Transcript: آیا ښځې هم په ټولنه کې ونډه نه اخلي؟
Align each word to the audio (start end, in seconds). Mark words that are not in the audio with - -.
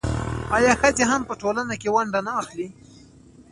آیا 0.55 0.71
ښځې 0.81 1.03
هم 1.11 1.21
په 1.29 1.33
ټولنه 1.41 1.73
کې 1.81 1.89
ونډه 1.95 2.19
نه 2.27 2.31
اخلي؟ 2.41 2.67